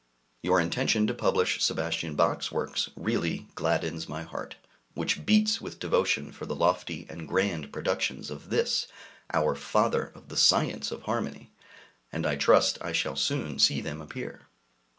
Your 0.41 0.59
intention 0.59 1.05
to 1.05 1.13
publish 1.13 1.61
Sebastian 1.63 2.15
Bach's 2.15 2.51
works 2.51 2.89
really 2.95 3.45
gladdens 3.53 4.09
my 4.09 4.23
heart, 4.23 4.55
which 4.95 5.27
beats 5.27 5.61
with 5.61 5.77
devotion 5.77 6.31
for 6.31 6.47
the 6.47 6.55
lofty 6.55 7.05
and 7.07 7.27
grand 7.27 7.71
productions 7.71 8.31
of 8.31 8.49
this 8.49 8.87
our 9.31 9.53
father 9.53 10.05
of 10.15 10.29
the 10.29 10.37
science 10.37 10.89
of 10.91 11.03
harmony, 11.03 11.51
and 12.11 12.25
I 12.25 12.35
trust 12.35 12.79
I 12.81 12.93
shall 12.93 13.15
soon 13.15 13.59
see 13.59 13.79
them 13.79 14.01
appear. 14.01 14.47